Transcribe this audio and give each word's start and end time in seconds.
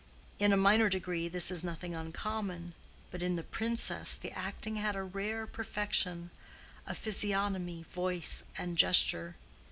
In 0.39 0.51
a 0.51 0.57
minor 0.57 0.89
degree 0.89 1.27
this 1.27 1.51
is 1.51 1.63
nothing 1.63 1.93
uncommon, 1.93 2.73
but 3.11 3.21
in 3.21 3.35
the 3.35 3.43
Princess 3.43 4.15
the 4.15 4.31
acting 4.31 4.77
had 4.77 4.95
a 4.95 5.03
rare 5.03 5.45
perfection 5.45 6.31
of 6.87 6.97
physiognomy, 6.97 7.83
voice, 7.93 8.41
and 8.57 8.79
gesture. 8.79 9.35